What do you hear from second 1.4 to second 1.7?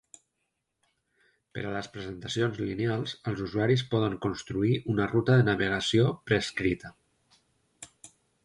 Per